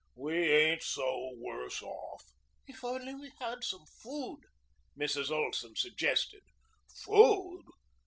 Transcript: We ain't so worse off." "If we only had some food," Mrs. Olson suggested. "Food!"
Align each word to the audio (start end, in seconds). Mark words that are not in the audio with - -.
We 0.15 0.33
ain't 0.51 0.81
so 0.81 1.29
worse 1.37 1.79
off." 1.83 2.23
"If 2.65 2.81
we 2.81 2.89
only 2.89 3.31
had 3.39 3.63
some 3.63 3.85
food," 3.85 4.39
Mrs. 4.97 5.29
Olson 5.29 5.75
suggested. 5.75 6.41
"Food!" 7.05 7.65